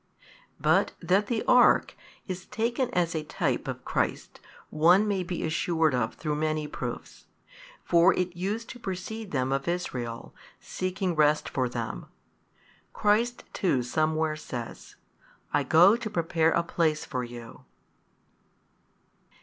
[0.59, 1.95] But that the ark
[2.27, 4.39] is taken as a type of Christ
[4.71, 7.27] one may be assured of through many proofs.
[7.83, 12.07] For it used to precede them of Israel, seeking rest for them;
[12.93, 14.95] Christ too somewhere says,
[15.53, 17.65] I go to prepare a place for you.